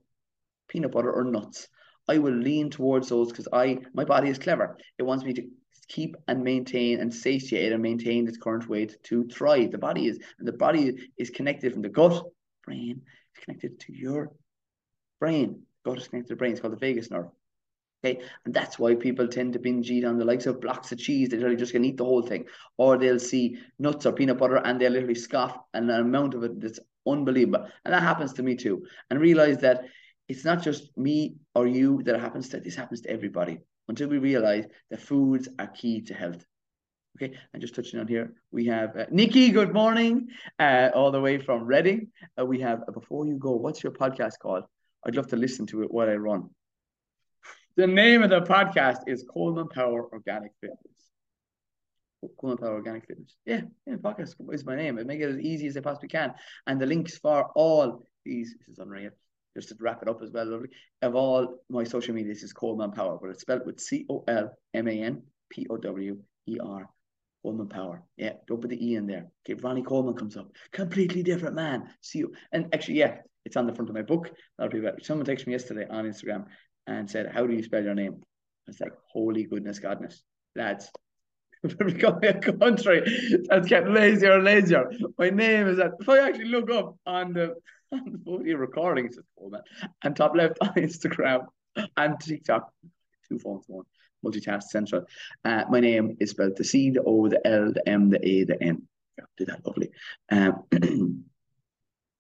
[0.69, 1.69] peanut butter or nuts.
[2.11, 4.77] I will lean towards those because I my body is clever.
[4.99, 5.45] It wants me to
[5.87, 9.71] keep and maintain and satiate and maintain its current weight to thrive.
[9.71, 12.21] The body is and the body is connected from the gut,
[12.65, 13.03] brain,
[13.37, 14.33] is connected to your
[15.21, 15.63] brain.
[15.85, 16.53] Gut is connected to the brain.
[16.53, 17.31] It's called the vagus nerve.
[18.03, 20.99] Okay, and that's why people tend to binge eat on the likes of blocks of
[20.99, 21.29] cheese.
[21.29, 22.47] They're literally just gonna eat the whole thing,
[22.77, 26.61] or they'll see nuts or peanut butter and they'll literally scoff an amount of it
[26.61, 27.69] that's unbelievable.
[27.85, 28.85] And that happens to me too.
[29.11, 29.85] And realize that
[30.31, 32.61] it's not just me or you that happens to.
[32.61, 33.59] This happens to everybody
[33.89, 36.45] until we realize that foods are key to health.
[37.17, 39.51] Okay, and just touching on here, we have uh, Nikki.
[39.51, 40.29] Good morning,
[40.61, 42.13] uh, all the way from Reading.
[42.41, 44.63] Uh, we have uh, before you go, what's your podcast called?
[45.05, 46.51] I'd love to listen to it while I run.
[47.77, 50.79] The name of the podcast is Colman Power Organic Fitness.
[52.41, 53.35] Colman Power Organic Fitness.
[53.45, 54.97] Yeah, yeah, podcast is my name.
[54.97, 56.35] I make it as easy as I possibly can.
[56.69, 59.11] And the links for all these, this is unreal.
[59.57, 60.69] Just to wrap it up as well, lovely.
[61.03, 64.57] Of all my social medias is Colman Power, but it's spelled with C O L
[64.75, 66.89] M A N P O W E R.
[67.43, 68.03] Colman Power.
[68.17, 69.27] Yeah, don't put the E in there.
[69.45, 70.51] Okay, Ronnie Coleman comes up.
[70.73, 71.89] Completely different man.
[72.03, 72.33] See you.
[72.53, 74.31] And actually, yeah, it's on the front of my book.
[74.59, 74.99] That'll be better.
[75.03, 76.47] Someone texted me yesterday on Instagram
[76.87, 78.15] and said, How do you spell your name?
[78.15, 80.17] I was like, Holy goodness, godness.
[80.55, 80.91] Lads,
[81.63, 83.03] we're becoming a country
[83.49, 84.91] that's getting lazier and lazier.
[85.19, 85.93] My name is that.
[86.01, 87.55] If I actually look up on the
[87.93, 89.63] on the recording, it says Colman,
[90.03, 91.47] and top left on Instagram
[91.97, 92.73] and TikTok,
[93.29, 93.85] two phones going
[94.25, 95.05] multitask central.
[95.45, 98.45] Uh, my name is spelled the C, the O, the L, the M, the A,
[98.45, 98.83] the N.
[99.19, 99.91] Yeah, did that lovely.
[100.31, 100.65] Um,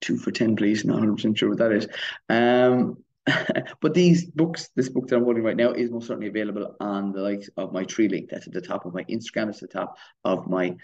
[0.00, 0.84] two for 10, please.
[0.84, 1.88] Not 100% sure what that is.
[2.28, 3.04] Um,
[3.80, 7.12] but these books, this book that I'm holding right now is most certainly available on
[7.12, 8.30] the likes of my tree link.
[8.30, 9.50] That's at the top of my Instagram.
[9.50, 10.76] It's at the top of my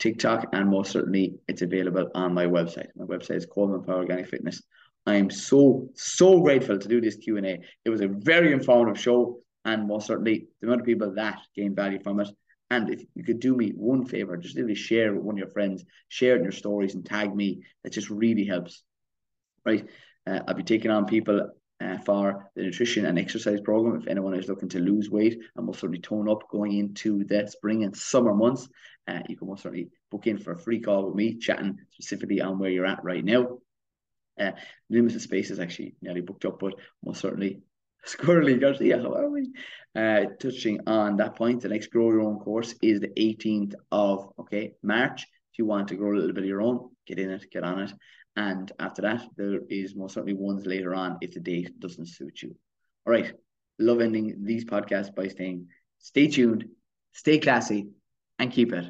[0.00, 2.88] TikTok, and most certainly it's available on my website.
[2.96, 4.62] My website is Colman Power Organic Fitness.
[5.06, 7.60] I am so so grateful to do this Q and A.
[7.84, 11.76] It was a very informative show, and most certainly the amount of people that gained
[11.76, 12.28] value from it.
[12.70, 15.48] And if you could do me one favor, just literally share with one of your
[15.48, 17.62] friends, share it in your stories, and tag me.
[17.82, 18.82] That just really helps.
[19.64, 19.86] Right?
[20.26, 21.50] Uh, I'll be taking on people
[21.80, 24.00] uh, for the nutrition and exercise program.
[24.00, 27.46] If anyone is looking to lose weight and most certainly tone up going into the
[27.48, 28.68] spring and summer months,
[29.08, 32.40] uh, you can most certainly book in for a free call with me, chatting specifically
[32.40, 33.58] on where you're at right now.
[34.38, 34.52] Uh,
[34.88, 36.74] limited space is actually nearly booked up, but
[37.04, 37.60] most certainly
[38.06, 39.50] squirrely Garcia, how are we?
[39.94, 44.32] Uh, touching on that point, the next grow your own course is the 18th of
[44.38, 45.22] okay March.
[45.52, 47.64] If you want to grow a little bit of your own, get in it, get
[47.64, 47.92] on it.
[48.36, 52.42] And after that, there is most certainly ones later on if the date doesn't suit
[52.42, 52.54] you.
[53.06, 53.32] All right.
[53.78, 55.66] Love ending these podcasts by saying
[55.98, 56.66] stay tuned,
[57.12, 57.88] stay classy,
[58.38, 58.84] and keep it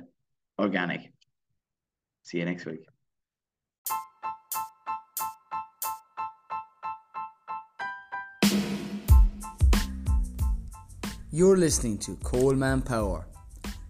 [0.58, 1.12] organic.
[2.22, 2.84] See you next week.
[11.32, 13.24] You're listening to Colman Power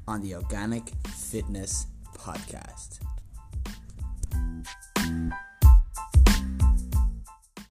[0.07, 3.01] on the Organic Fitness Podcast.